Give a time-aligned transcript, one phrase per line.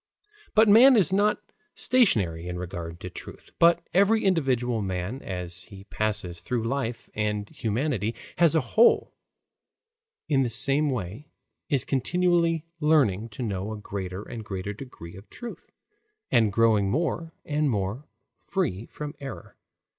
[0.55, 1.43] But man is not
[1.75, 7.47] stationary in regard to truth, but every individual man as he passes through life, and
[7.49, 9.13] humanity as a whole
[10.27, 11.27] in the same way,
[11.69, 15.71] is continually learning to know a greater and greater degree of truth,
[16.31, 18.09] and growing more and more
[18.47, 19.55] free from error.